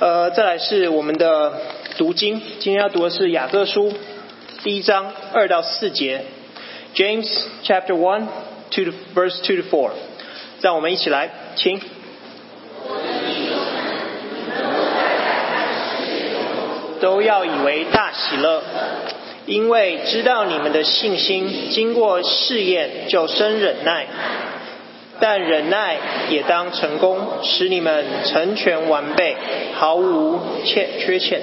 [0.00, 1.60] 呃，再来是我们的
[1.96, 3.92] 读经，今天要读的是雅各书
[4.62, 6.24] 第一章二到四节
[6.94, 7.28] ，James
[7.64, 8.28] chapter one
[8.70, 9.90] two to verse two to four，
[10.60, 11.80] 让我们一起来，请。
[17.00, 18.62] 都要以为大喜乐，
[19.46, 24.06] 因为知道你们的信心经过试验，就生忍耐。
[25.20, 25.98] 但忍耐
[26.30, 29.36] 也当成功，使你们成全完备，
[29.74, 31.42] 毫无欠缺欠。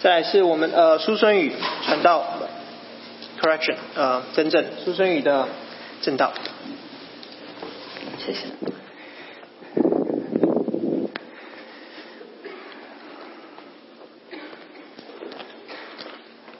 [0.00, 1.52] 再来是我们呃苏孙宇
[1.84, 2.24] 传道
[3.40, 5.48] ，correction 呃真正苏孙宇的
[6.00, 6.32] 正道。
[8.18, 8.40] 谢谢。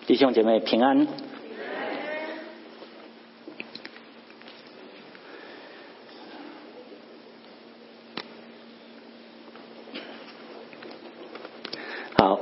[0.07, 1.07] 弟兄姐妹平安。
[12.17, 12.39] 好，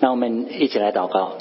[0.00, 1.38] 那我一起来祷告。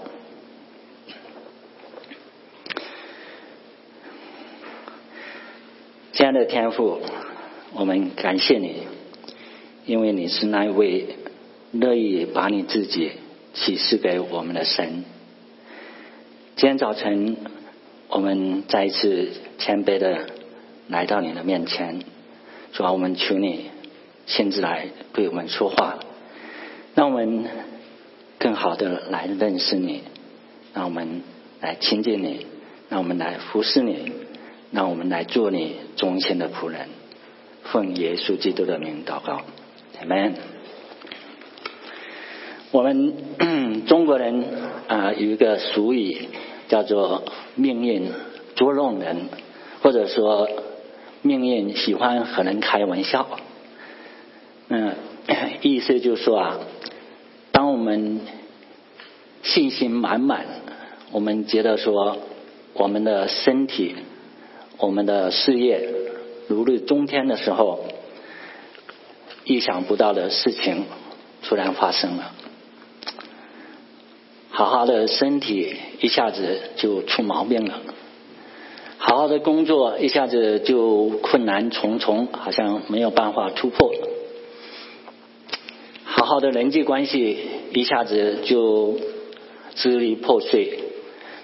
[6.13, 7.01] 亲爱的天父，
[7.73, 8.83] 我们感谢你，
[9.85, 11.17] 因为你是那一位
[11.71, 13.11] 乐意把你自己
[13.53, 15.03] 启示给我们的神。
[16.55, 17.35] 今天早晨，
[18.07, 20.27] 我们再一次谦卑的
[20.87, 21.99] 来到你的面前，
[22.71, 23.71] 主啊，我们求你
[24.25, 25.99] 亲自来对我们说话，
[26.93, 27.45] 那我们
[28.45, 30.03] 更好的来认识你，
[30.71, 31.23] 让我们
[31.61, 32.45] 来亲近你，
[32.89, 34.11] 让我们来服侍你，
[34.69, 36.89] 让我们来做你忠心的仆人。
[37.63, 39.41] 奉耶稣基督的名祷告
[39.99, 40.33] ，Amen。
[42.69, 43.15] 我们
[43.87, 44.45] 中国人
[44.89, 46.27] 啊有一个俗语。
[46.67, 48.11] 叫做命运
[48.55, 49.29] 捉弄人，
[49.83, 50.49] 或者说
[51.21, 53.27] 命运喜欢和人开玩笑。
[54.69, 54.95] 嗯，
[55.61, 56.59] 意思就是说啊，
[57.75, 58.21] 我们
[59.43, 60.45] 信心满满，
[61.11, 62.19] 我们觉得说
[62.73, 63.97] 我们的身体、
[64.77, 65.89] 我们的事业
[66.47, 67.83] 如日中天的时候，
[69.43, 70.85] 意想不到的事情
[71.43, 72.31] 突然发生了。
[74.51, 77.81] 好好的身体一下子就出毛病了，
[78.97, 83.93] 好好的工作一下子就困难重重，好像没有办法突破。
[86.05, 87.37] 好好的人际关系
[87.81, 88.97] 一下子就
[89.75, 90.79] 支离破碎。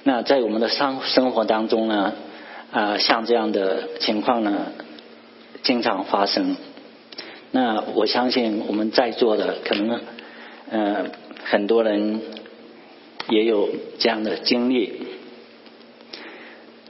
[0.03, 2.13] 那在我们的生生活当中呢，
[2.71, 4.71] 啊，像这样的情况呢，
[5.63, 6.55] 经常发生。
[7.51, 10.01] 那我相信我们在座的可能，
[10.69, 11.05] 呃，
[11.43, 12.21] 很多人。
[13.29, 13.69] 也有
[13.99, 15.03] 这样的经历。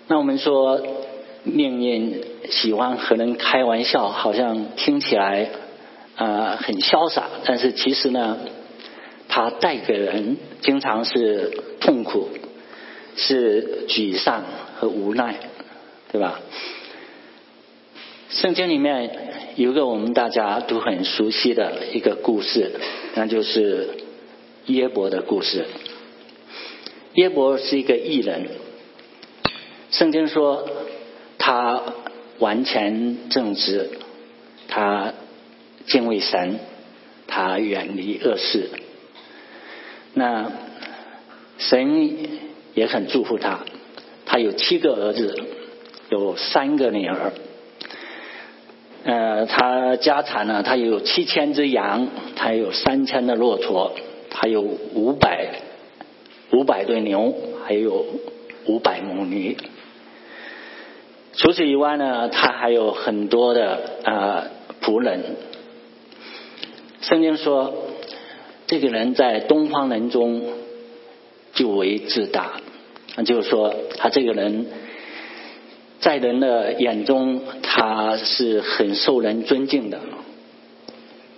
[0.08, 0.82] 那我们说，
[1.44, 5.50] 命运喜欢和人开玩笑，好像听起来
[6.16, 8.38] 啊很潇洒，但是其实呢，
[9.34, 11.50] 它带给人经常是
[11.80, 12.28] 痛苦、
[13.16, 14.44] 是沮丧
[14.76, 15.40] 和无奈，
[16.12, 16.42] 对吧？
[18.30, 19.10] 圣经里面
[19.56, 22.72] 有一个我们大家都很熟悉的一个故事，
[23.16, 23.90] 那就是
[24.66, 25.66] 耶伯的故事。
[27.14, 28.50] 耶伯是一个艺人，
[29.92, 30.68] 圣经说
[31.38, 31.82] 他
[32.40, 33.92] 完全正直，
[34.68, 35.14] 他
[35.88, 36.60] 敬畏神，
[37.28, 38.70] 他远离恶事。
[40.14, 40.52] 那
[41.58, 42.18] 神
[42.74, 43.60] 也很祝福他，
[44.26, 45.44] 他有七个儿子，
[46.10, 47.34] 有三个女儿。
[49.04, 53.94] 呃，他家产呢，他有七千只羊，他有三千的骆驼，
[54.30, 55.62] 他有五百。
[56.54, 57.34] 五百对牛，
[57.66, 58.06] 还有
[58.66, 59.56] 五百母牛。
[61.34, 64.44] 除此以外呢，他还有很多的啊
[64.82, 65.38] 仆人。
[67.00, 67.74] 圣经说，
[68.72, 70.44] 这个人在东方人中
[71.54, 72.62] 就为自大，
[73.18, 74.68] 那就是说，他这个人，
[76.00, 80.00] 在人的眼中，他是很受人尊敬的。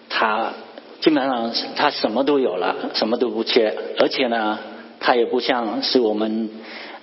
[0.10, 0.54] 他
[1.02, 4.60] 基本上他什么都有了，什么都不缺，而且呢。
[5.06, 6.50] 他也不像是我们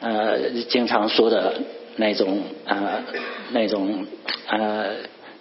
[0.00, 0.38] 呃
[0.70, 1.60] 经常说的
[1.96, 3.02] 那种呃
[3.52, 4.06] 那种
[4.46, 4.86] 呃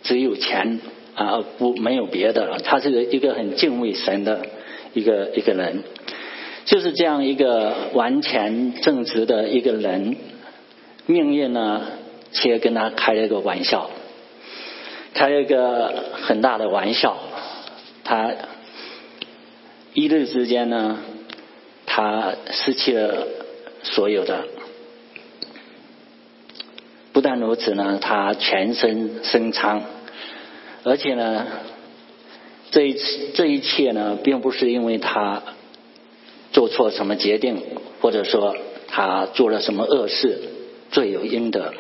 [0.03, 0.81] 只有钱
[1.15, 4.45] 啊不没有别的，他是一个很敬畏神的
[4.93, 5.83] 一个一个人，
[6.65, 10.15] 就是这样一个完全正直的一个人，
[11.05, 11.87] 命运呢
[12.31, 13.89] 却跟他开了一个玩笑，
[15.13, 17.17] 开了一个很大的玩笑，
[18.03, 18.31] 他
[19.93, 20.97] 一日之间呢。
[21.91, 23.27] 他失去了
[23.81, 24.45] 所有的，
[27.11, 29.81] 不但如此呢，他全身生疮，
[30.83, 31.47] 而且呢，
[32.71, 35.41] 这一次这一切呢，并不是因为他
[36.51, 37.61] 做错什么决定，
[38.01, 38.55] 或者说
[38.87, 40.39] 他做了什么恶事，
[40.91, 41.73] 罪有应得。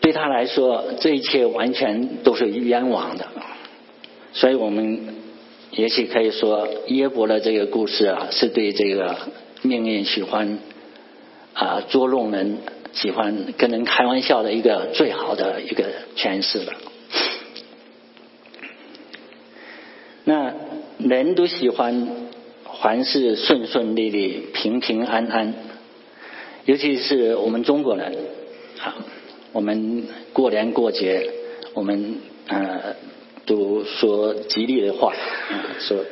[0.00, 3.26] 对他来说，这一切完全都是冤枉的。
[4.32, 5.16] 所以我们
[5.72, 9.16] 也许可以说，耶伯的这个故事啊，是对这个
[9.62, 10.58] 命运喜欢
[11.54, 12.58] 啊捉弄人、
[12.92, 15.84] 喜欢跟人开玩笑的一个最好的一个
[16.16, 16.72] 诠释了。
[20.28, 20.52] 那
[20.98, 22.08] 人都喜欢
[22.82, 25.54] 凡事顺顺利利、平平安安，
[26.64, 28.12] 尤其是我们中国人
[28.80, 28.96] 啊，
[29.52, 30.02] 我们
[30.32, 31.30] 过年过节，
[31.74, 32.16] 我们
[32.48, 32.96] 呃
[33.46, 36.04] 都说吉利的话，啊说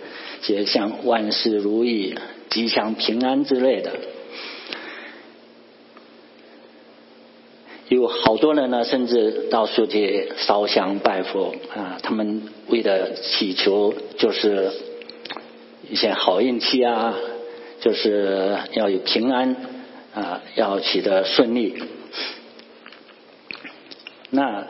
[0.42, 2.14] 些像万事如意、
[2.50, 3.90] 吉祥平安之类的。
[7.88, 14.70] 有好多人呢，甚至到处去烧香拜佛啊，他们为了祈求就是
[15.90, 17.14] 一些好运气啊，
[17.80, 19.56] 就是要有平安
[20.14, 21.74] 啊，要取得顺利。
[24.30, 24.66] 那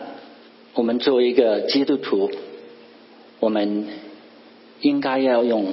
[0.75, 2.33] 我们作为一个基督徒，
[3.39, 3.87] 我们
[4.81, 5.73] 应该要用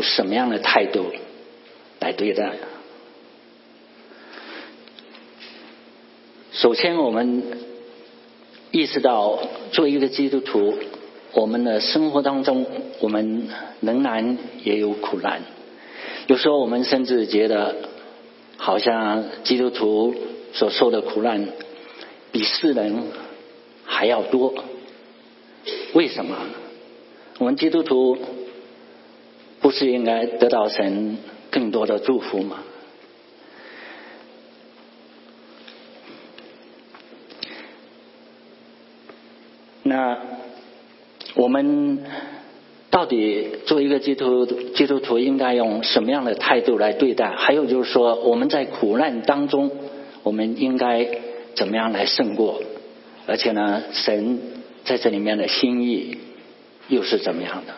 [0.00, 1.04] 什么样的态度
[2.00, 2.54] 来对待？
[6.58, 7.44] 首先，我们
[8.72, 9.38] 意识到，
[9.70, 10.74] 作为一个基督徒，
[11.32, 12.66] 我们的生活当中，
[12.98, 13.46] 我们
[13.80, 15.40] 仍然也有苦难。
[16.26, 17.76] 有时候，我们甚至觉得，
[18.56, 20.12] 好像基督徒
[20.52, 21.46] 所受的苦难
[22.32, 23.04] 比世人
[23.84, 24.52] 还要多。
[25.92, 26.36] 为什么？
[27.38, 28.18] 我们基督徒
[29.60, 31.18] 不是应该得到神
[31.52, 32.64] 更多的祝福吗？
[39.98, 40.16] 那
[41.34, 41.98] 我们
[42.88, 47.30] 到底做一个基督基督徒，应该用什么样的态度来对待？
[47.30, 49.72] 还有就是说，我们在苦难当中，
[50.22, 51.08] 我们应该
[51.56, 52.62] 怎么样来胜过？
[53.26, 54.38] 而且呢，神
[54.84, 56.18] 在这里面的心意
[56.86, 57.74] 又是怎么样的？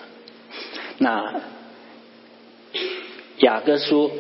[0.99, 1.41] 那
[3.39, 4.11] 雅各书。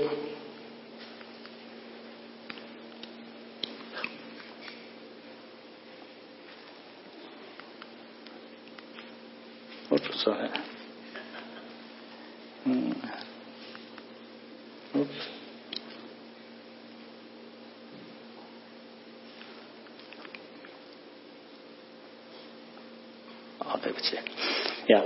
[10.23, 10.51] 说了，
[12.65, 12.93] 嗯，
[23.61, 24.19] 哦，对不起，
[24.89, 25.03] 雅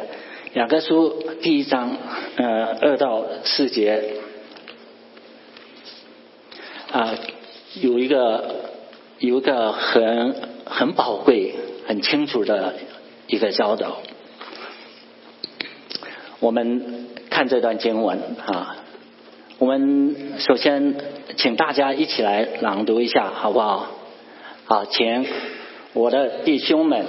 [0.54, 1.96] 雅各书第一章，
[2.34, 4.14] 呃，二到四节，
[6.90, 7.14] 啊，
[7.74, 8.72] 有一个
[9.20, 10.34] 有一个很
[10.66, 11.54] 很宝贵、
[11.86, 12.74] 很清楚的
[13.28, 14.02] 一个教导。
[16.44, 18.76] 我们看这段经文啊，
[19.58, 20.94] 我们首先
[21.38, 23.88] 请大家一起来朗读一下，好不好？
[24.66, 25.24] 好，请
[25.94, 27.06] 我的弟兄们，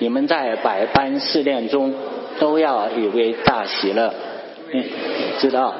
[0.00, 1.94] 你们在百般试炼中
[2.40, 4.12] 都要以为大喜乐，
[4.72, 4.84] 嗯，
[5.38, 5.76] 知道。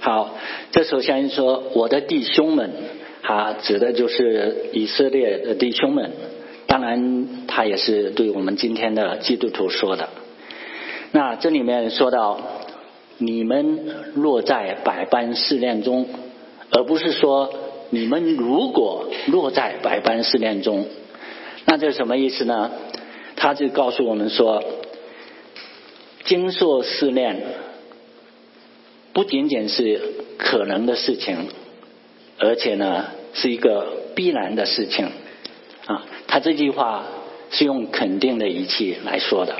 [0.00, 0.30] 好。
[0.88, 2.70] 首先说，我的弟兄们，
[3.20, 6.12] 他指的就是以色列的弟兄们。
[6.68, 10.08] 当然，他也是对我们今天的基督徒说的。
[11.10, 12.38] 那这里面说到，
[13.18, 13.80] 你们
[14.14, 16.06] 落在百般试炼中，
[16.70, 17.52] 而不是说
[17.90, 20.86] 你们如果落在百般试炼中，
[21.64, 22.70] 那这是什么意思呢？
[23.34, 24.62] 他就告诉我们说，
[26.24, 27.42] 经受试炼
[29.16, 30.12] 不仅仅是。
[30.38, 31.48] 可能的事情，
[32.38, 35.06] 而且呢是一个必然的事情
[35.86, 36.04] 啊。
[36.28, 37.06] 他这句话
[37.50, 39.56] 是用肯定的语气来说的。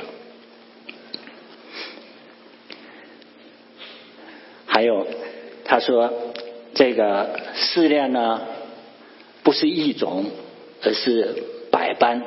[4.67, 5.07] 还有，
[5.65, 6.13] 他说
[6.75, 8.39] 这个试炼呢
[9.41, 10.25] 不是一种，
[10.83, 12.21] 而是百般，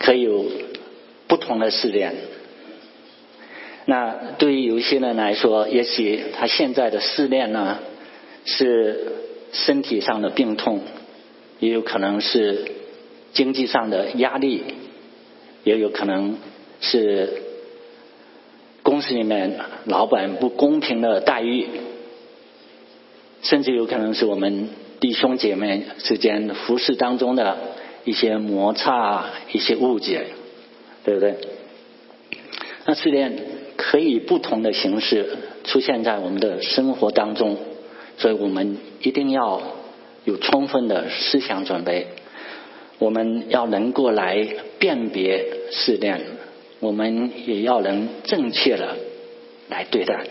[0.00, 0.44] 可以有
[1.28, 2.12] 不同的试炼。
[3.88, 7.78] 那对于有些人来说，也许他现在的试炼呢，
[8.44, 9.12] 是
[9.52, 10.80] 身体上的病痛，
[11.60, 12.64] 也有可能是
[13.32, 14.64] 经济上的压力，
[15.62, 16.36] 也有可能
[16.80, 17.42] 是
[18.82, 21.68] 公司里面老板不公平的待遇，
[23.42, 27.56] 甚至有可能是我们弟兄姐妹之间服饰当中的
[28.04, 30.26] 一些摩擦、一些误解，
[31.04, 31.36] 对不对？
[32.84, 33.54] 那试炼。
[33.76, 37.56] 可以不同的形式出现在我们的生活当中，
[38.18, 39.60] 所以我们一定要
[40.24, 42.06] 有充分的思想准备。
[42.98, 44.46] 我们要能够来
[44.78, 46.20] 辨别试炼，
[46.80, 48.96] 我们也要能正确的
[49.68, 50.26] 来对待。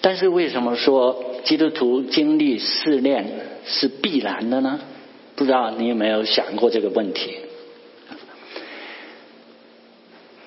[0.00, 3.26] 但是为什么说基督徒经历试炼
[3.66, 4.80] 是必然的呢？
[5.36, 7.36] 不知道你有没有想过这个问题？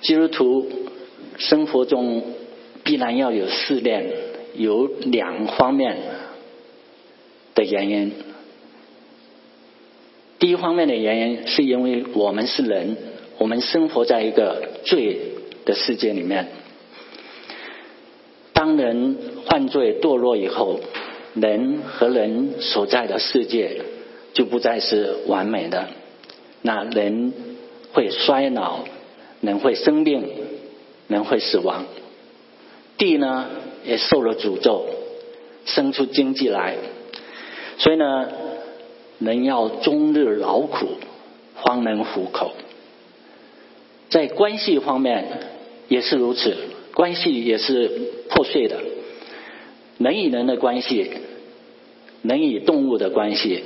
[0.06, 0.72] 基督徒
[1.40, 2.22] 生活中
[2.84, 4.06] 必然要有试炼，
[4.54, 5.98] 有两方面
[7.56, 8.14] 的原因。
[10.38, 12.98] 第一方面的原因是因为我们是人，
[13.40, 15.18] 我们生活在一个罪
[15.66, 16.50] 的世界里面。
[18.54, 20.82] 当人犯罪堕落以后，
[21.34, 23.82] 人和人所在的世界
[24.34, 25.88] 就不再是完美的。
[26.62, 27.34] 那人
[27.94, 28.86] 会衰老，
[29.46, 30.28] 人会生病，
[31.08, 31.86] 人会死亡。
[32.98, 33.48] 地呢
[33.86, 34.86] 也受了诅咒，
[35.66, 36.76] 生出经济来。
[37.78, 38.30] 所以呢。
[39.18, 40.88] 人要终日劳苦，
[41.64, 42.52] 方能糊口。
[44.10, 45.40] 在关系方面
[45.88, 46.54] 也是如此，
[46.94, 47.88] 关系也是
[48.30, 48.84] 破碎的。
[50.00, 51.10] 人与人的关系，
[52.24, 53.64] 人与动物的关系，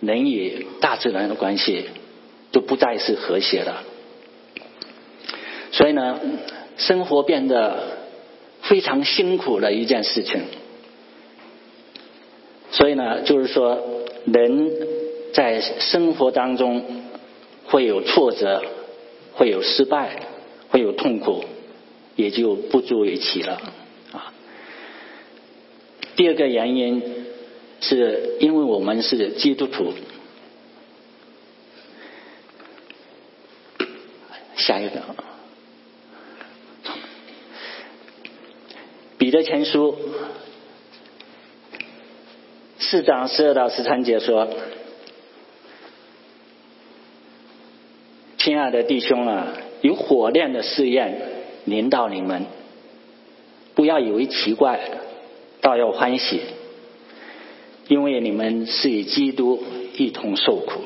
[0.00, 1.86] 人与大自然的关系，
[2.52, 3.82] 都不再是和谐的。
[5.78, 6.18] 所以呢，
[6.76, 7.98] 生活变得
[8.62, 10.42] 非常辛苦的一件事情。
[12.72, 13.94] 所以呢，就是说。
[14.26, 14.70] 人
[15.32, 16.84] 在生活当中
[17.64, 18.62] 会有挫折，
[19.32, 20.26] 会有失败，
[20.68, 21.44] 会有痛苦，
[22.14, 23.54] 也就不足为奇了
[24.12, 24.34] 啊。
[26.14, 27.02] 第二个原因
[27.80, 29.94] 是因为我们是基督徒。
[34.56, 35.00] 下一个，
[39.28, 39.94] 彼得前书。
[42.78, 44.48] 四章十二到十三节说
[48.40, 51.20] ：“亲爱的弟兄啊，有火炼的试验
[51.66, 52.46] 临到你们，
[53.74, 54.80] 不要以为奇怪，
[55.60, 56.40] 倒要欢喜，
[57.88, 59.62] 因为你们是与基督
[59.98, 60.80] 一同受苦，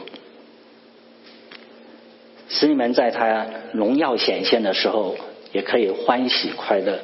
[2.49, 5.15] 使你们在他荣耀显现的时候，
[5.53, 6.99] 也可以欢喜快乐。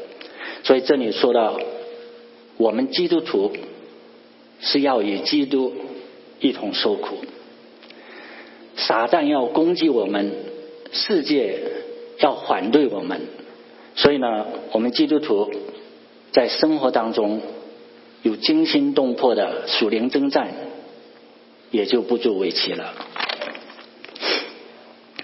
[0.65, 1.59] 所以这里说到，
[2.57, 3.53] 我们基督徒。”
[4.61, 5.73] 是要与基督
[6.41, 7.19] 一同受苦，
[8.75, 10.33] 撒旦要攻击我们，
[10.91, 11.61] 世界
[12.19, 13.21] 要反对我们，
[13.95, 15.49] 所以呢，我们基督徒
[16.33, 17.41] 在生活当中
[18.25, 20.53] 有惊心动魄的属灵征战，
[21.71, 22.95] 也就不足为奇了。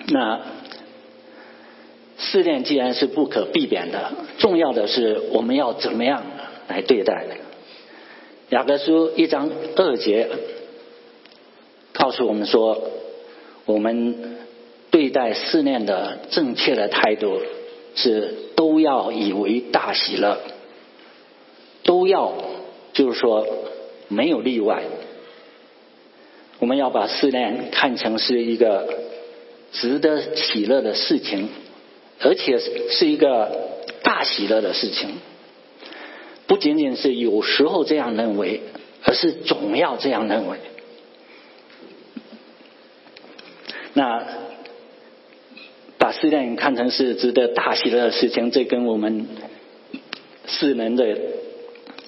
[0.06, 0.42] 那
[2.34, 6.20] 试炼既然是不可避免的，重要的是我们要怎么样
[6.66, 7.24] 来对待。
[8.48, 10.28] 雅各书一章二节
[11.92, 12.90] 告诉我们说，
[13.66, 14.36] 我们
[14.90, 17.40] 对待思念的正确的态度
[17.94, 20.40] 是都要以为大喜乐，
[21.84, 22.32] 都要
[22.92, 23.46] 就是说
[24.08, 24.82] 没有例外。
[26.58, 28.92] 我们要把思念看成是一个
[29.70, 31.48] 值得喜乐的事情，
[32.20, 32.58] 而且
[32.90, 33.70] 是一个
[34.02, 35.16] 大喜乐的事情。
[36.46, 38.60] 不仅仅是有时候这样认为，
[39.04, 40.58] 而是总要这样认为。
[43.94, 44.26] 那
[45.98, 49.26] 把试炼看成是值得大喜乐的事情，这跟我们
[50.46, 51.16] 世人的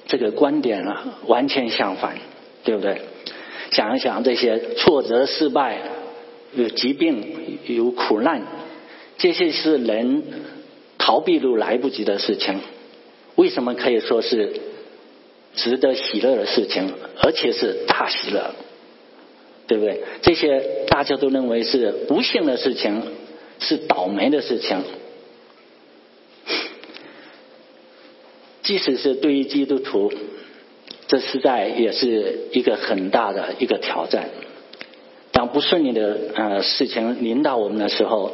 [0.07, 2.19] 这个观点啊完全相反，
[2.65, 3.01] 对不对？
[3.71, 5.81] 想一想，这些挫折、失败、
[6.55, 8.43] 有疾病、有苦难，
[9.19, 10.23] 这些是人
[10.99, 12.61] 逃避都来不及的事情。
[13.37, 14.61] 为什么可以说是
[15.55, 18.55] 值得喜乐的事情，而且是大喜乐，
[19.67, 20.03] 对不对？
[20.23, 23.03] 这些大家都认为是不幸的事情，
[23.59, 24.83] 是倒霉的事情。
[28.63, 30.13] 即使是对于基督徒，
[31.09, 34.29] 这实在也是一个很大的一个挑战。
[35.31, 38.33] 当不顺利的呃事情临到我们的时候，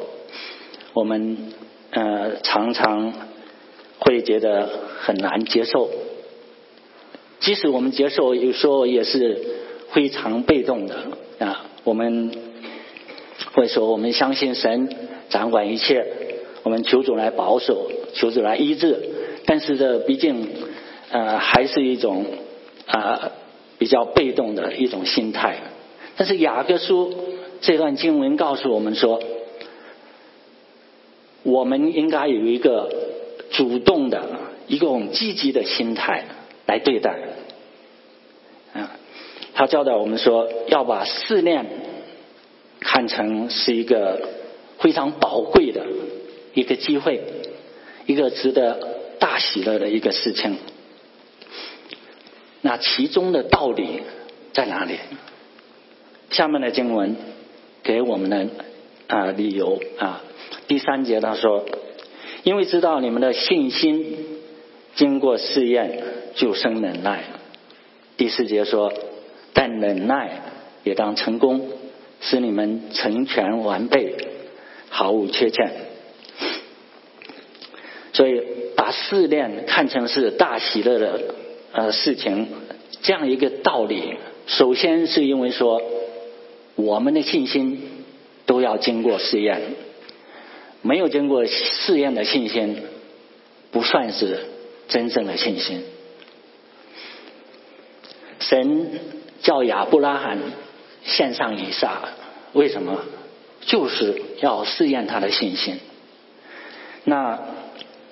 [0.92, 1.52] 我们
[1.90, 3.12] 呃常常
[3.98, 4.90] 会觉得。
[5.02, 5.90] 很难接受，
[7.40, 9.36] 即使我们接受，有时候也是
[9.90, 10.94] 非常被动的
[11.40, 11.64] 啊。
[11.82, 12.30] 我们
[13.52, 14.88] 会说，我们相信神
[15.28, 16.06] 掌管一切，
[16.62, 18.96] 我们求主来保守，求主来医治。
[19.44, 20.48] 但是这毕竟
[21.10, 22.24] 呃还是一种
[22.86, 23.32] 啊
[23.78, 25.58] 比较被动的一种心态。
[26.16, 27.12] 但是雅各书
[27.60, 29.20] 这段经文告诉我们说，
[31.52, 32.88] 我们应该有一个。
[33.52, 34.22] 主动的
[34.66, 36.24] 一种积极的心态
[36.64, 37.18] 来对待。
[38.72, 38.96] 啊，
[39.52, 41.66] 他教导我们说，要把试炼
[42.80, 44.26] 看成是一个
[44.78, 45.84] 非常宝贵的
[46.54, 47.20] 一个机会，
[48.06, 48.80] 一个值得
[49.18, 50.56] 大喜乐的一个事情。
[52.62, 54.00] 那其中的道理
[54.54, 54.94] 在哪里？
[56.30, 57.16] 下面的经文
[57.82, 58.48] 给我们的
[59.08, 60.22] 啊理由啊，
[60.68, 61.64] 第三节他说，
[62.44, 64.16] 因为知道你们的信心
[64.94, 66.02] 经过试验
[66.34, 67.24] 就生忍耐。
[68.16, 68.92] 第四节说，
[69.52, 70.42] 但忍耐
[70.84, 71.68] 也当成功，
[72.20, 74.14] 使你们成全完备，
[74.88, 75.72] 毫无缺欠。
[78.12, 78.42] 所以
[78.76, 81.20] 把试炼看成是大喜乐的。
[81.74, 82.48] 呃，事情
[83.00, 84.16] 这样一个道理，
[84.46, 85.80] 首先是因为说，
[86.74, 88.04] 我们的信心
[88.44, 89.62] 都要经过试验，
[90.82, 92.82] 没有经过试验的信心，
[93.70, 94.46] 不算是
[94.88, 95.84] 真正的信心。
[98.40, 99.00] 神
[99.40, 100.38] 叫亚伯拉罕
[101.04, 102.08] 献上以撒，
[102.52, 103.04] 为什么？
[103.60, 105.78] 就是要试验他的信心。
[107.04, 107.40] 那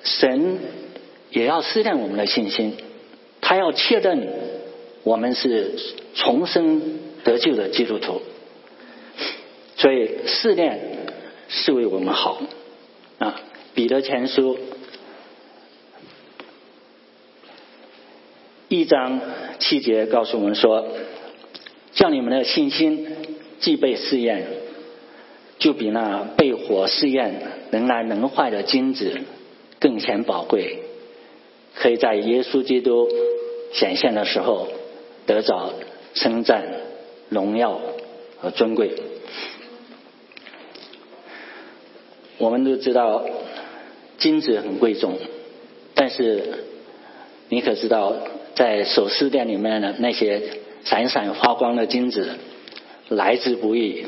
[0.04, 0.60] 神
[1.30, 2.76] 也要试验我们的信心。
[3.40, 4.28] 他要确认
[5.02, 5.74] 我们是
[6.14, 8.22] 重生得救的基督徒，
[9.76, 10.80] 所以试炼
[11.48, 12.40] 是为我们好
[13.20, 13.40] 啊。
[13.74, 14.58] 彼得前书
[18.68, 19.20] 一章
[19.60, 20.88] 七节告诉我们说
[21.94, 23.06] ：“叫你们的信心
[23.60, 24.48] 既被试验，
[25.58, 29.20] 就比那被火试验能来能坏的金子
[29.78, 30.82] 更显宝贵，
[31.74, 33.08] 可以在耶稣基督。”
[33.72, 34.66] 显现的时候，
[35.26, 35.72] 得着
[36.14, 36.64] 称赞、
[37.28, 37.80] 荣耀
[38.40, 38.90] 和尊贵。
[42.40, 43.23] 我们都知道
[44.16, 45.18] 金子很贵重，
[45.94, 46.64] 但是
[47.50, 48.14] 你可知道，
[48.54, 50.40] 在首饰店里面的那些
[50.82, 52.30] 闪闪发光的金子
[53.09, 54.07] 来之不易。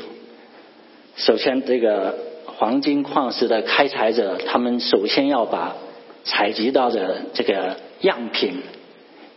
[1.15, 2.17] 首先，这个
[2.47, 5.75] 黄金矿石的开采者，他们首先要把
[6.23, 8.63] 采集到的这个样品。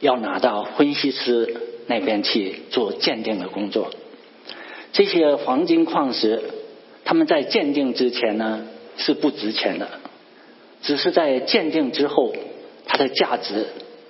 [0.00, 1.56] 要拿到分析师
[1.86, 3.90] 那边去做鉴定的工作。
[4.92, 6.42] 这些黄金矿石，
[7.02, 8.66] 他们在鉴定之前呢
[8.98, 9.88] 是不值钱的，
[10.82, 12.34] 只是在鉴定之后，
[12.86, 13.66] 它的价值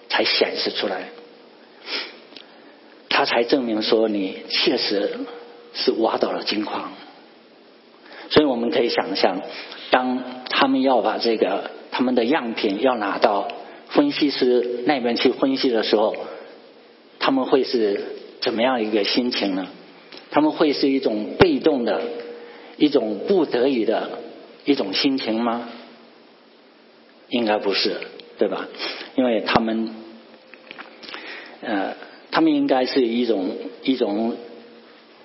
[0.09, 1.09] 才显示出来，
[3.09, 5.19] 它才证明说你确实
[5.75, 6.93] 是挖到了金矿。
[8.31, 9.41] 所以我们可以想象，
[9.91, 13.49] 当他们要把这个他们的样品要拿到。
[13.89, 16.17] 分析师那边去分析的时候，
[17.21, 18.05] 他们会是
[18.41, 19.69] 怎么样一个心情呢？
[20.33, 22.03] 他们会是一种被动的、
[22.77, 24.19] 一种不得已的
[24.67, 25.69] 一种心情吗？
[27.31, 27.97] 应该不是，
[28.37, 28.69] 对吧？
[29.15, 29.95] 因为他们，
[31.63, 31.95] 呃，
[32.31, 34.37] 他们应该是一种一种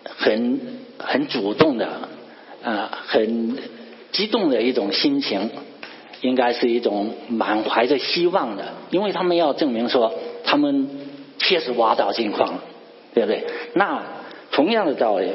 [0.06, 0.62] 很
[0.98, 2.08] 很主动的
[2.64, 3.58] 啊，很
[4.14, 5.50] 激动的一种心情。
[6.22, 10.88] 应该是一种满怀着希望的，因为他们要证明说他们
[11.40, 12.64] 确实挖到金矿了，
[13.16, 13.44] 对不对？
[13.74, 14.04] 那
[14.52, 15.32] 同样的道理，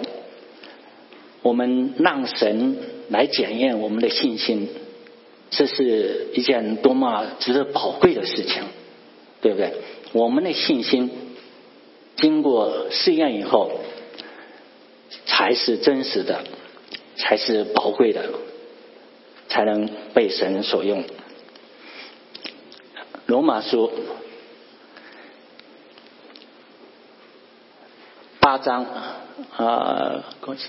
[1.42, 2.76] 我们让神
[3.08, 4.68] 来检验我们的信心，
[5.50, 8.62] 这是一件多么值得宝贵的事情，
[9.40, 9.72] 对不对？
[10.12, 11.10] 我们的信心
[12.16, 13.80] 经过试验以后，
[15.26, 16.44] 才是真实的，
[17.16, 18.30] 才是宝贵的。
[19.48, 21.04] 才能被神所用。
[23.26, 23.90] 罗马书
[28.40, 28.84] 八章
[29.56, 30.66] 啊，恭喜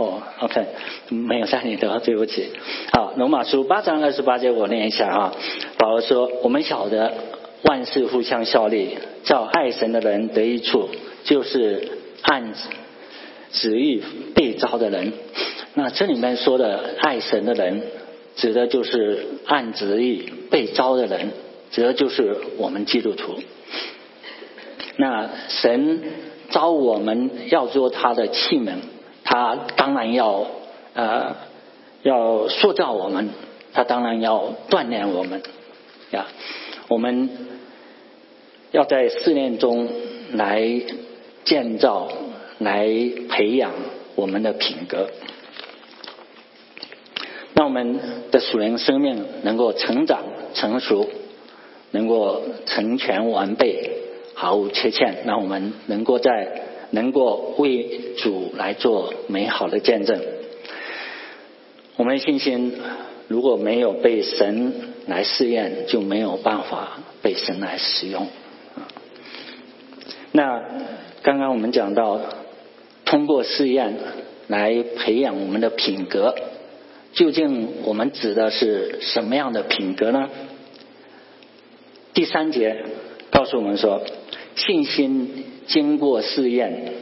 [0.00, 0.66] 哦，OK，
[1.10, 2.48] 没有在你的，对不起。
[2.92, 5.34] 好，罗马书八章二十八节，我念一下啊。
[5.76, 7.12] 保罗说：“我们晓得
[7.64, 10.88] 万事互相效力，叫爱神的人得益处，
[11.24, 11.88] 就是
[12.22, 12.54] 按
[13.52, 14.02] 旨意
[14.34, 15.12] 被招的人。”
[15.74, 17.82] 那这里面说的爱神的人，
[18.36, 21.30] 指的就是按旨意被招的人，
[21.70, 23.34] 指的就是我们基督徒。
[24.96, 26.02] 那神
[26.50, 28.72] 招我们要做他的器皿，
[29.30, 30.44] 他当然要
[30.92, 31.36] 呃
[32.02, 33.30] 要塑造我们，
[33.72, 35.40] 他当然要锻炼我们
[36.10, 36.26] 呀。
[36.88, 37.30] 我们
[38.72, 39.88] 要在试炼中
[40.32, 40.68] 来
[41.44, 42.08] 建造、
[42.58, 42.88] 来
[43.28, 43.70] 培养
[44.16, 45.06] 我们的品格。
[47.54, 48.00] 让我们
[48.32, 51.08] 的属灵生命能够成长成熟，
[51.92, 53.92] 能够成全完备，
[54.34, 55.18] 毫无缺欠。
[55.24, 60.20] 让我们能够在能够为主来做美好的见证。
[61.96, 62.74] 我们信心
[63.28, 64.72] 如果没有被神
[65.06, 68.26] 来试验，就没有办法被神来使用。
[70.32, 70.62] 那
[71.22, 72.20] 刚刚我们讲到，
[73.04, 73.96] 通过试验
[74.46, 76.34] 来培养我们的品格，
[77.12, 80.28] 究竟我们指的是什么样的品格呢？
[82.14, 82.84] 第三节
[83.30, 84.02] 告诉我们说，
[84.56, 86.94] 信心经过试验，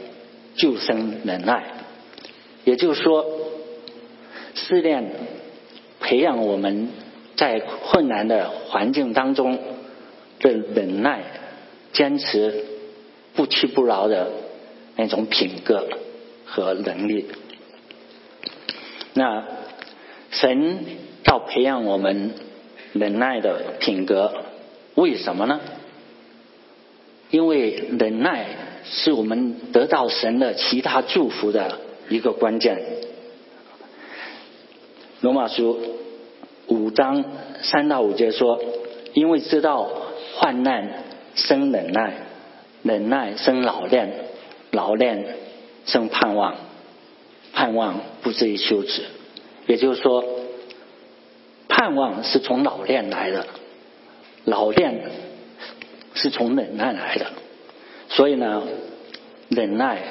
[0.55, 1.63] 就生忍耐。
[2.65, 3.25] 也就是说，
[4.53, 5.11] 试炼
[5.99, 6.89] 培养我们
[7.35, 9.57] 在困难的环境当中
[10.39, 11.23] 的忍耐、
[11.93, 12.63] 坚持、
[13.33, 14.31] 不屈不挠的
[14.95, 15.89] 那种品格
[16.45, 17.25] 和能力。
[19.15, 19.47] 那
[20.29, 20.85] 神
[21.25, 22.33] 要培养我们
[22.93, 24.31] 忍耐的品格。
[24.93, 25.59] 为什么呢？
[27.31, 28.45] 因为忍耐
[28.83, 32.81] 是我们得到神的其他祝福的一个关键。
[35.21, 35.79] 罗马书
[36.67, 37.23] 五章
[37.61, 38.61] 三到五节说
[39.13, 39.89] ：“因为知道
[40.35, 41.03] 患难
[41.35, 42.13] 生忍耐，
[42.83, 44.11] 忍耐生老练，
[44.71, 45.35] 老练
[45.85, 46.55] 生盼望，
[47.53, 49.03] 盼望不至于羞耻。”
[49.67, 50.23] 也就是说，
[51.67, 53.45] 盼望是从老练来的。
[54.45, 55.03] 老练
[56.21, 57.27] 是从忍耐来的，
[58.09, 58.61] 所以呢，
[59.47, 60.01] 忍耐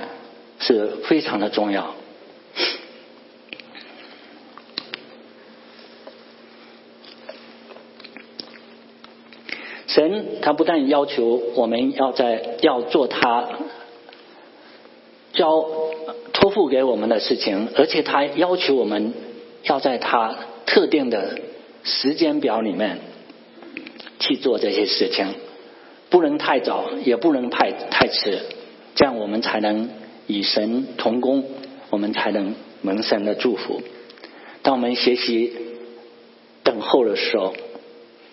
[0.59, 1.95] 是非常的重要。
[9.87, 13.47] 神他不但要求我们要在要做他
[15.35, 15.63] 交
[16.33, 19.13] 托付给我们的事情，而且他要求我们
[19.65, 21.39] 要在他特定的
[21.85, 23.01] 时间表里面。
[24.21, 25.27] 去做这些事情，
[26.11, 28.41] 不能太早，也不能太太迟，
[28.95, 29.91] 这样我们才能
[30.27, 31.45] 与神同工，
[31.91, 33.83] 我们才能蒙神的祝福。
[34.63, 35.53] 当我们学习
[36.63, 37.55] 等候的时候，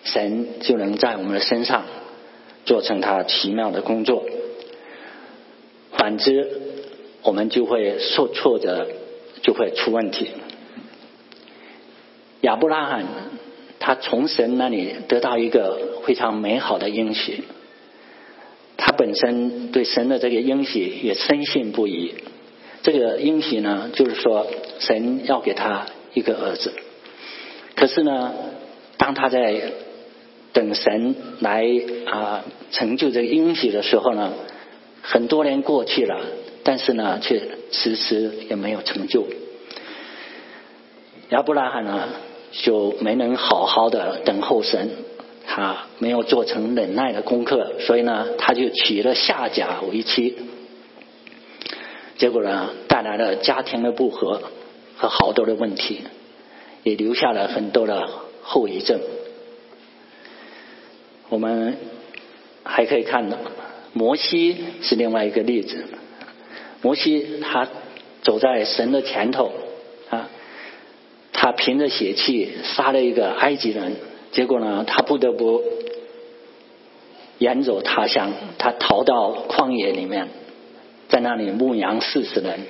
[0.04, 1.84] 神就能在我们的身上
[2.64, 4.24] 做成他奇妙的工作。
[5.92, 6.60] 反之，
[7.22, 8.88] 我们就会受挫折，
[9.42, 10.30] 就会出问题。
[12.40, 13.04] 亚伯拉罕。
[13.78, 17.44] 他从神那里得到一个非常美好的应许，
[18.86, 22.14] 他本身对神的这个应许也深信不疑。
[22.84, 24.46] 这个应许呢，就是说
[24.78, 26.72] 神要给他一个儿子。
[27.74, 28.32] 可是呢，
[28.96, 29.60] 当他在
[30.52, 31.68] 等神来
[32.06, 34.34] 啊成就这个应许的时候呢，
[35.02, 36.20] 很多年过去了，
[36.62, 39.26] 但是呢，却迟迟也没有成就。
[41.30, 42.04] 亚伯拉罕呢？
[42.52, 44.88] 就没能好好的等候神，
[45.46, 50.36] 他没有做成忍耐的功课，所以呢，他就娶了夏甲为妻，
[52.18, 54.42] 结果呢，带来了家庭的不和
[54.96, 56.02] 和好多的问题，
[56.82, 58.08] 也留下了很多的
[58.42, 59.00] 后遗症。
[61.28, 61.76] 我们
[62.62, 63.38] 还可以看到，
[63.92, 65.84] 摩西是另外一个例子，
[66.82, 67.68] 摩西他
[68.22, 69.52] 走在神的前头
[70.10, 70.28] 啊。
[71.32, 73.96] 他凭着血气杀了一个埃及人，
[74.32, 75.62] 结果呢，他不得不
[77.38, 80.28] 远走他乡，他逃到旷野里面，
[81.08, 82.60] 在那里牧羊四十人，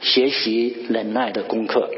[0.00, 1.90] 学习忍耐的功课。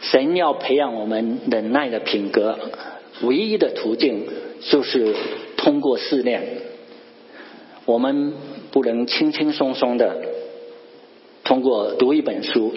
[0.00, 2.58] 神要培养我们忍耐的品格，
[3.22, 4.26] 唯一的途径
[4.60, 5.14] 就是
[5.56, 6.62] 通过试炼。
[7.84, 8.34] 我们
[8.70, 10.22] 不能轻轻松松的。
[11.44, 12.74] 通过读一本书、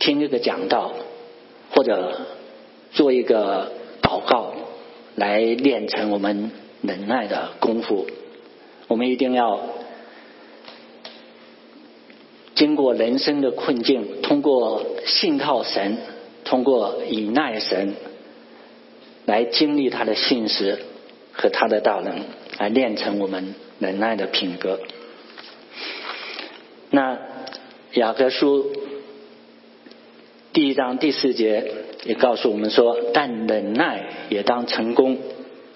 [0.00, 0.92] 听一个讲道，
[1.72, 2.22] 或者
[2.90, 3.70] 做一个
[4.02, 4.54] 祷告，
[5.14, 8.08] 来练成我们忍耐的功夫。
[8.88, 9.60] 我们一定要
[12.54, 15.98] 经过人生的困境，通过信靠神，
[16.44, 17.94] 通过倚赖神，
[19.26, 20.78] 来经历他的信实
[21.32, 22.24] 和他的大能，
[22.58, 24.80] 来练成我们忍耐的品格。
[26.90, 27.18] 那。
[27.94, 28.70] 雅各书
[30.52, 31.64] 第一章第四节
[32.04, 35.16] 也告诉我们说，但忍耐也当成功。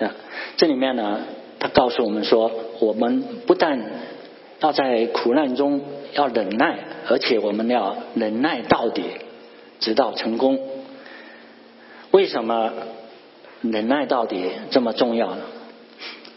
[0.01, 0.17] 啊，
[0.57, 1.21] 这里面呢，
[1.61, 3.81] 他告诉我们说，我们不但
[4.59, 5.81] 要在苦难中
[6.15, 9.05] 要忍耐，而且我们要忍耐到底，
[9.79, 10.59] 直到成功。
[12.11, 12.73] 为什么
[13.61, 15.43] 忍耐到底这么重要呢？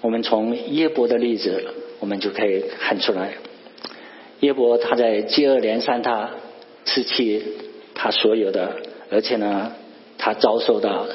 [0.02, 3.32] 我们从耶伯的例子，我们就可以看出来。
[4.42, 6.30] 耶伯他在接二连三，他
[6.86, 7.44] 失去
[8.00, 8.76] 他所有的，
[9.10, 9.72] 而且呢，
[10.20, 11.08] 他遭受到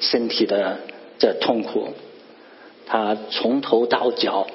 [0.00, 0.78] 身体的
[1.18, 1.90] 这痛苦，
[2.86, 4.46] 他从头到脚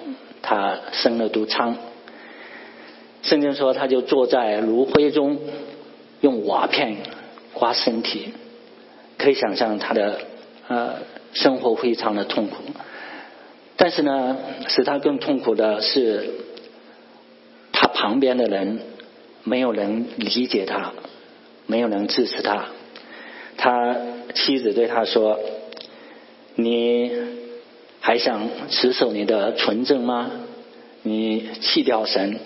[0.41, 1.77] 他生了毒疮。
[3.21, 5.37] 圣经说，他就坐在炉灰中
[6.21, 6.97] 用瓦片
[7.53, 8.33] 刮身体，
[9.19, 10.19] 可以想象他的
[10.67, 10.95] 呃
[11.33, 12.63] 生活非常的痛苦。
[13.77, 14.37] 但是呢，
[14.69, 16.31] 使他更痛苦的是，
[17.71, 18.79] 他旁边的人
[19.43, 20.93] 没有人理解他，
[21.69, 22.65] 没有人支持他。
[23.55, 23.95] 他
[24.33, 25.39] 妻子对他说
[26.55, 27.11] ：“你
[27.99, 30.31] 还想持守你的纯正吗？
[31.03, 32.39] 你弃掉神，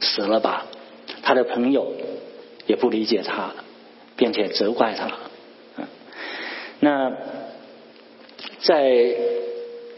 [0.00, 0.66] 死了吧。”
[1.24, 1.94] 他的朋友
[2.66, 3.54] 也不理解他，
[4.16, 5.12] 并且责怪他。
[6.80, 7.12] 那
[8.60, 9.14] 在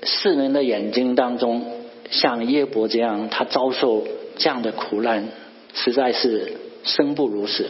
[0.04, 1.64] 世人的眼睛当中，
[2.10, 4.06] 像耶伯这样，他遭受
[4.36, 5.28] 这样的苦难，
[5.74, 6.52] 实在是
[6.84, 7.68] 生不如死。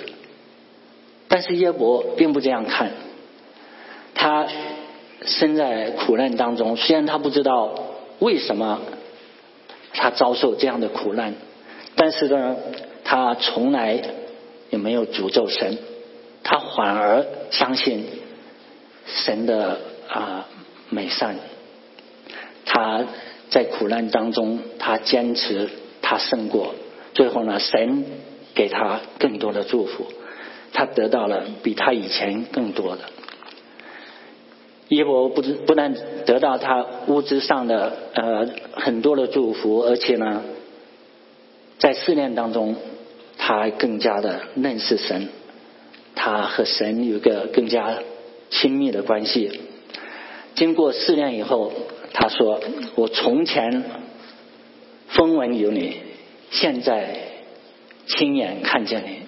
[1.30, 2.90] 但是耶伯并不这样看，
[4.14, 4.46] 他
[5.22, 7.72] 身在苦难当中，虽然他不知道
[8.18, 8.82] 为什么
[9.94, 11.32] 他遭受这样的苦难，
[11.94, 12.56] 但是呢。
[13.02, 14.00] 他从来
[14.68, 15.78] 也没有诅咒神，
[16.44, 18.06] 他反而相信
[19.04, 20.46] 神的啊
[20.90, 21.34] 美善。
[22.64, 23.04] 他
[23.48, 25.68] 在苦难当中，他坚持，
[26.02, 26.76] 他胜过，
[27.12, 28.04] 最后呢，神
[28.54, 30.06] 给他更多的祝福，
[30.72, 33.02] 他得到了比他以前更多的。
[34.88, 35.94] 耶伯不不但
[36.26, 40.42] 得到他物质上的呃很多的祝福，而且呢，
[41.78, 42.76] 在试炼当中。
[43.42, 45.28] 他更加的认识神，
[46.14, 47.96] 他和神有一个更加
[48.50, 49.62] 亲密的关系。
[50.54, 51.72] 经过试炼以后，
[52.12, 52.61] 他说
[52.96, 53.83] ：“我从前
[55.09, 55.96] 风闻有你，
[56.50, 57.16] 现在
[58.06, 59.22] 亲眼看见你。”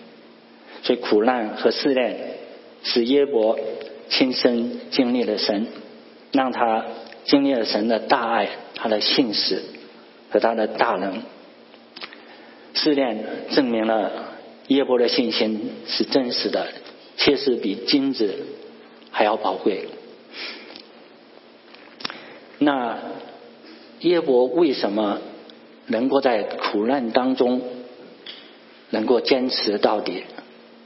[0.82, 2.38] 所以苦难和试炼
[2.82, 3.58] 使耶伯
[4.08, 5.66] 亲身经历了神，
[6.32, 6.84] 让他
[7.24, 9.62] 经历了神的大爱、他的信使
[10.30, 11.22] 和他的大能。
[12.74, 14.10] 试炼证明了
[14.68, 16.66] 耶伯的信心是真实的，
[17.16, 18.34] 确实比金子
[19.10, 19.88] 还要宝贵。
[22.58, 22.98] 那
[24.00, 25.20] 耶伯为什么
[25.86, 27.60] 能够在苦难当中
[28.90, 30.24] 能够坚持到底，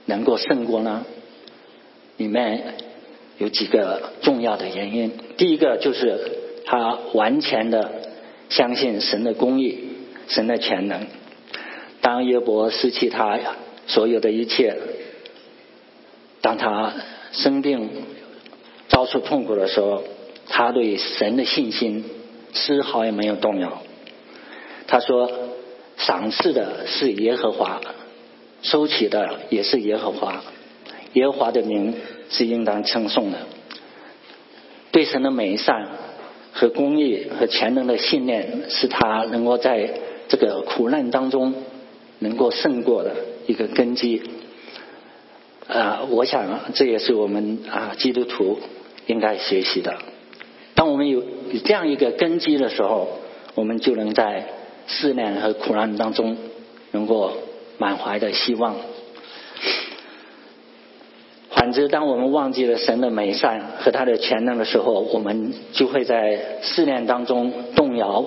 [0.06, 1.04] 能够胜过呢？
[2.16, 2.74] 里面
[3.38, 5.12] 有几个重要的原因。
[5.36, 6.18] 第一个就是
[6.64, 7.90] 他完全的
[8.48, 9.78] 相信神的公义、
[10.28, 11.06] 神的全能。
[12.00, 13.38] 当约伯失去他
[13.86, 14.76] 所有的一切，
[16.40, 16.94] 当他
[17.32, 17.90] 生病
[18.88, 20.04] 遭受痛苦的时候，
[20.48, 22.04] 他对神的信心
[22.54, 23.82] 丝毫也没有动摇。
[24.86, 25.30] 他说
[25.98, 27.80] ：“赏赐的是耶和华，
[28.62, 30.42] 收起的也是耶和华，
[31.12, 31.94] 耶和华的名
[32.30, 33.38] 是应当称颂的。”
[34.92, 35.88] 对神的美善
[36.52, 39.90] 和公义和全能的信念，是他能够在
[40.28, 41.54] 这个苦难当中。
[42.18, 43.14] 能够胜过的
[43.46, 44.22] 一个根基，
[45.68, 48.58] 啊，我想这也是我们啊基督徒
[49.06, 49.98] 应该学习的。
[50.74, 53.18] 当我们有有这样一个根基的时候，
[53.54, 54.46] 我们就能在
[54.86, 56.38] 试炼和苦难当中
[56.92, 57.32] 能够
[57.78, 58.76] 满怀的希望。
[61.50, 68.24] 反之，当我们忘记了神的美善和他的全能的时候，我们就会在试炼当中动摇，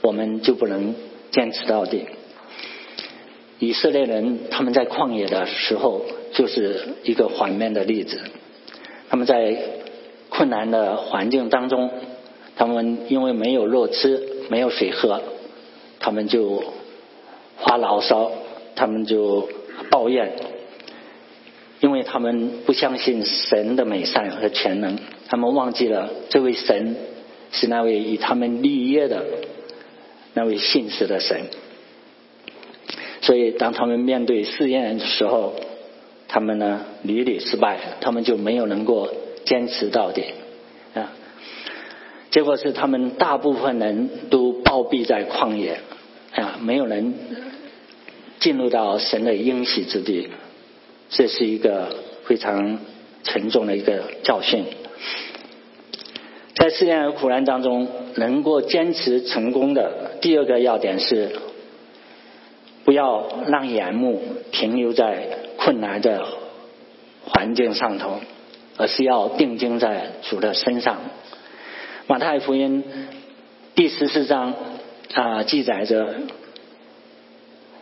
[0.00, 0.94] 我们就不能
[1.30, 2.06] 坚持到底。
[3.58, 8.20] 以色列人他们在旷野的时候就是一个反面的例子。
[9.08, 9.56] 他们在
[10.28, 11.90] 困难的环境当中，
[12.56, 15.22] 他们因为没有肉吃，没有水喝，
[16.00, 16.64] 他们就
[17.58, 18.32] 发牢骚，
[18.76, 19.48] 他们就
[19.90, 20.32] 抱怨，
[21.80, 24.96] 因为他们不相信神的美善和全能，
[25.28, 26.94] 他们忘记了这位神
[27.50, 29.24] 是那位与他们立约的
[30.34, 31.40] 那位信实的神。
[33.22, 35.54] 所以，当他们面对试验的时候，
[36.28, 39.08] 他们呢屡屡失败，他们就没有能够
[39.44, 40.22] 坚持到底
[40.94, 41.12] 啊。
[42.30, 45.80] 结果是他们大部分人都暴毙在旷野
[46.34, 47.14] 啊，没有人
[48.40, 50.28] 进入到神的应许之地。
[51.08, 52.78] 这是一个非常
[53.22, 54.64] 沉重的一个教训。
[56.54, 61.36] 在试验和苦难当中，能够坚持成功的第二个要点是。
[62.84, 64.22] 不要让眼目
[64.52, 66.24] 停留在困难的
[67.26, 68.20] 环境上头，
[68.76, 70.98] 而是要定睛在主的身上。
[72.06, 72.84] 马太福音
[73.74, 74.54] 第十四章
[75.14, 76.14] 啊记载着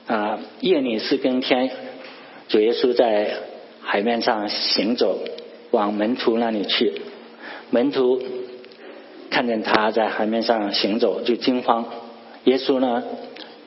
[0.06, 1.70] 啊夜里四更天，
[2.48, 3.36] 主耶稣在
[3.82, 5.18] 海面上行走，
[5.70, 7.00] 往门徒那里去。
[7.70, 8.22] 门徒
[9.30, 11.86] 看见他在海面上行走，就惊慌。
[12.44, 13.02] 耶稣呢，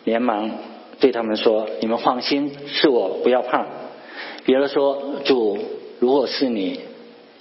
[0.03, 0.51] 连忙。
[0.99, 3.67] 对他们说：“你们放心，是我，不要怕。”
[4.45, 5.59] 比如说，主，
[5.99, 6.79] 如果是你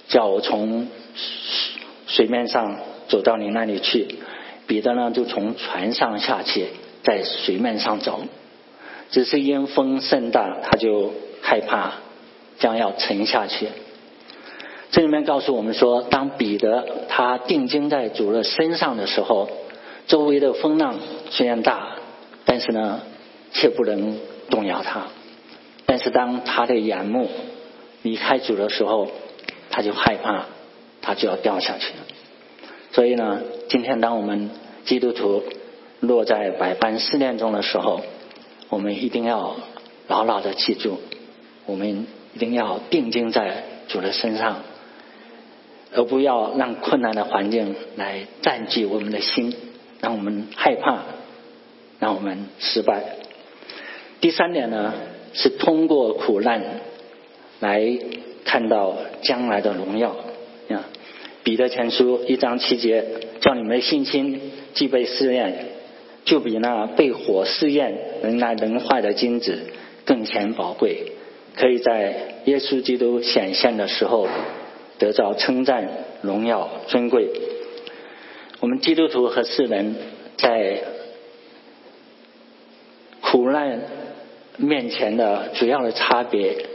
[0.09, 0.87] 叫我从
[2.05, 4.07] 水面上走到你那里去，
[4.67, 6.67] 彼得呢就从船上下去，
[7.01, 8.21] 在水面上走，
[9.09, 11.93] 只是因风甚大，他就害怕
[12.59, 13.67] 将要沉下去。
[14.91, 19.49] 这里面告诉我们说，当彼得他定睛在主的身上的时候，
[20.07, 20.95] 周围的风浪
[21.29, 21.97] 虽然大，
[22.45, 23.01] 但是呢，
[23.51, 24.17] 却不能
[24.49, 25.07] 动摇他。
[25.85, 27.29] 但是当他的眼目
[28.01, 29.09] 离开主的时候，
[29.69, 30.45] 他就害怕，
[31.01, 31.99] 他就要掉下去了。
[32.91, 34.49] 所以呢，今天当我们
[34.85, 35.43] 基督徒
[35.99, 38.01] 落在百般试炼中的时候，
[38.69, 39.55] 我们一定要
[40.07, 40.99] 牢牢的记住，
[41.65, 44.57] 我们一定要定睛在主的身上。
[45.95, 49.55] 而不要让困难的环境来占据我们的心，
[50.01, 50.99] 让我们害怕，
[51.97, 53.03] 让我们失败。
[54.19, 54.93] 第三点呢，
[55.33, 56.61] 是通过苦难
[57.61, 57.97] 来
[58.43, 60.09] 看到将来的荣耀。
[60.69, 60.83] 啊，
[61.43, 63.05] 彼得前书一章七节，
[63.39, 65.67] 叫你们的信心既被试验，
[66.27, 69.57] 就比那被火试验能来能坏的金子
[70.05, 71.13] 更显宝贵，
[71.55, 74.27] 可以在耶稣基督显现的时候。
[74.99, 75.87] 得到称赞、
[76.23, 77.29] 荣耀、尊贵。
[78.59, 79.95] 我们基督徒和世人，
[80.37, 80.81] 在
[83.21, 83.79] 苦难
[84.57, 86.65] 面前的主要的差别，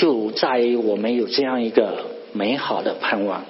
[0.00, 3.44] 就在于我们有这样一个美好的盼望。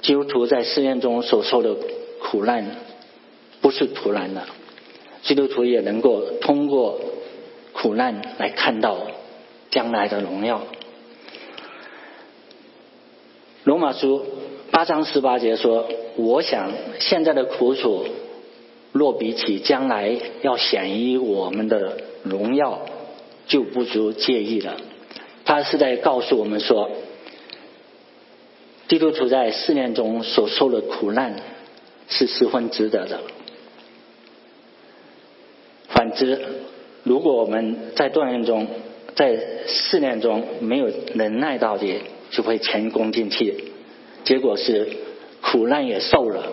[0.00, 1.76] 基督徒在试验中所受的
[2.22, 2.74] 苦难，
[3.68, 4.46] 不是突然的。
[5.20, 6.98] 基督徒也能够通过
[7.74, 8.96] 苦难来看到
[9.70, 10.62] 将来的荣耀。
[13.64, 14.24] 罗马书
[14.70, 18.06] 八章十八节说：“我想现在的苦楚，
[18.92, 22.86] 若比起将来要显于我们的荣耀，
[23.48, 24.78] 就不足介意了。”
[25.44, 26.90] 他是在告诉我们说，
[28.88, 31.36] 基督徒在试炼中所受的苦难
[32.08, 33.20] 是十分值得的。
[36.08, 36.40] 反之，
[37.02, 38.66] 如果我们在锻炼中、
[39.14, 41.98] 在试炼中没有忍耐到底，
[42.30, 43.64] 就会前功尽弃，
[44.24, 44.88] 结果是
[45.42, 46.44] 苦难也受了，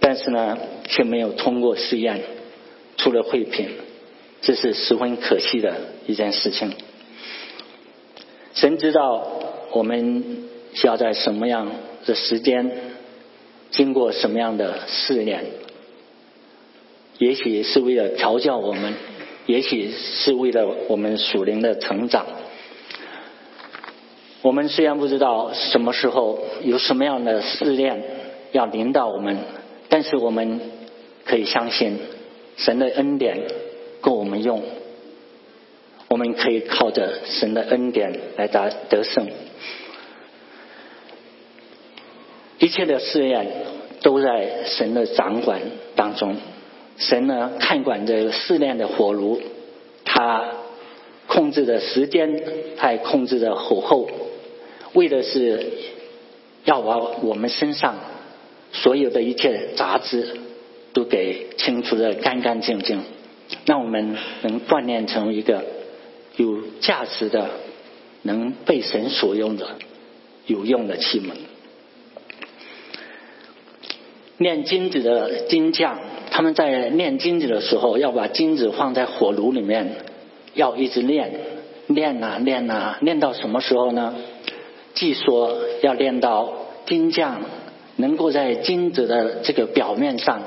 [0.00, 2.22] 但是呢，却没有通过试验，
[2.96, 3.68] 出了废品，
[4.40, 5.74] 这是十分可惜的
[6.06, 6.72] 一件事情。
[8.54, 9.26] 神知道
[9.72, 11.70] 我们需要在什么样
[12.06, 12.70] 的时间，
[13.70, 15.44] 经过什么样的试炼，
[17.22, 18.94] 也许是为了调教我们，
[19.46, 22.26] 也许是为了我们属灵的成长。
[24.40, 28.02] 我们虽然不知道什么时候有什么样的试炼
[28.50, 29.38] 要领导我们，
[29.88, 30.60] 但是我们
[31.24, 31.96] 可以相信
[32.56, 33.38] 神的恩典
[34.00, 34.60] 够我们用。
[36.08, 39.28] 我们可以靠着神的恩典来达得胜。
[42.58, 43.46] 一切的试验
[44.02, 45.60] 都在神的掌管
[45.94, 46.36] 当中。
[47.02, 49.40] 神呢，看管着试炼的火炉，
[50.04, 50.44] 他
[51.26, 52.42] 控制着时间，
[52.76, 54.08] 他也控制着火候。
[54.94, 55.72] 为的是
[56.64, 57.96] 要把我们身上
[58.72, 60.36] 所有的一切杂质
[60.92, 63.00] 都给清除的干干净净，
[63.64, 65.64] 让我们能锻炼成一个
[66.36, 67.50] 有价值的、
[68.22, 69.76] 能被神所用的
[70.46, 71.32] 有用的器皿。
[74.42, 75.98] 炼金子的金匠，
[76.30, 79.96] 他们在炼金子的时候，要把金子放在火炉里面，
[80.54, 81.32] 要一直炼，
[81.86, 84.14] 炼啊炼啊，炼到什么时候呢？
[84.94, 86.52] 据说要练到
[86.84, 87.40] 金匠
[87.96, 90.42] 能够在金子的这个表面上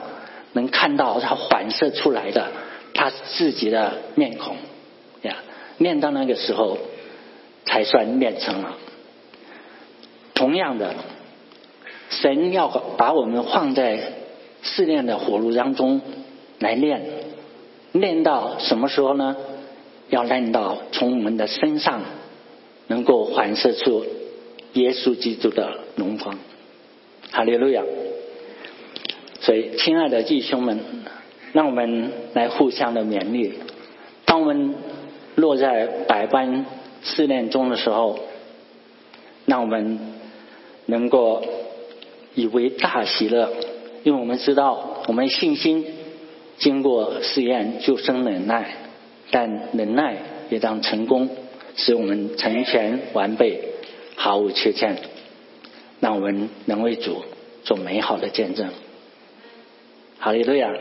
[0.54, 2.52] 能看到它反射出来的
[2.94, 4.56] 他自己的面孔
[5.24, 5.38] 呀，
[5.80, 6.78] 练到那个时候
[7.66, 8.78] 才算练成了。
[10.36, 10.94] 同样的，
[12.10, 14.14] 神要把我们放在
[14.62, 16.02] 试炼的火炉当中
[16.60, 17.02] 来练，
[17.92, 19.36] 练到什么时候呢？
[20.10, 22.02] 要练到从我们的身上
[22.88, 24.06] 能够反射出。
[24.74, 26.38] 耶稣基督的荣光，
[27.32, 27.82] 哈利路亚！
[29.40, 30.82] 所以，亲爱的弟兄们，
[31.54, 33.54] 让我们来互相的勉励。
[34.26, 34.76] 当我们
[35.36, 36.66] 落在百般
[37.04, 38.20] 试炼中的时候，
[39.46, 39.98] 让我们
[40.88, 41.42] 能够
[42.36, 43.52] 以为大喜乐，
[44.04, 45.86] 因为我们知道，我们信心
[46.58, 48.76] 经过试验就生忍耐，
[49.32, 50.18] 但忍耐
[50.50, 51.30] 也当成功，
[51.76, 53.72] 使我们成全完备。
[54.18, 54.98] 毫无缺陷，
[56.00, 57.24] 让我们能为主
[57.64, 58.70] 做美好的见证。
[60.20, 60.74] 好利路亚！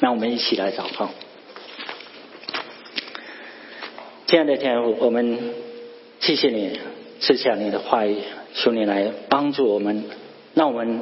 [0.00, 1.10] 让我们一起来祷告。
[4.26, 5.38] 亲爱的天父，我们
[6.20, 6.80] 谢谢你
[7.20, 8.16] 赐下你的话语，
[8.54, 10.04] 求你来帮助我们，
[10.54, 11.00] 让我们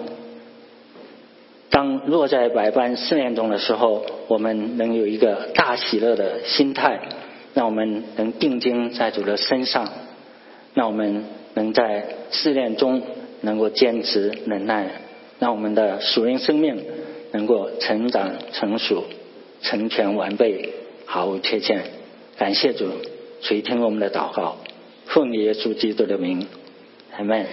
[1.70, 7.00] 当落在百般试炼中的时候，我们能有一个大喜乐的心态，
[7.54, 9.88] 让我们能定睛在主的身上，
[10.74, 11.24] 让我们
[11.54, 13.02] 能在试炼中
[13.40, 15.02] 能够坚持忍耐，
[15.38, 16.82] 让我们的属灵生命
[17.32, 19.04] 能够成长成熟、
[19.62, 20.72] 成全完备，
[21.06, 21.82] 毫无缺陷。
[22.36, 22.86] 感谢主，
[23.40, 24.58] 垂听我们的祷告，
[25.06, 26.46] 奉耶稣基督的名，
[27.16, 27.46] 阿门。